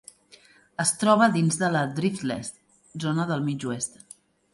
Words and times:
Es 0.83 0.93
troba 1.01 1.27
dins 1.35 1.59
de 1.63 1.69
la 1.75 1.83
Driftless 1.99 2.49
Zone 3.05 3.27
del 3.33 3.45
mig 3.51 3.67
oest. 3.75 4.01